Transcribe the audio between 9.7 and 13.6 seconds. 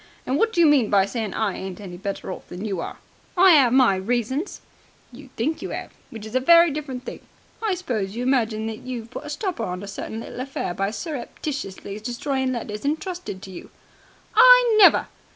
a certain little affair by surreptitiously destroying letters entrusted to